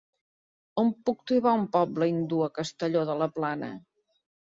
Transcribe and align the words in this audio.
On 0.83 0.87
puc 1.09 1.19
trobar 1.31 1.53
un 1.57 1.67
poble 1.75 2.07
hindú 2.13 2.39
a 2.45 2.47
Castelló 2.55 3.05
de 3.11 3.19
la 3.21 3.29
Plana? 3.37 3.71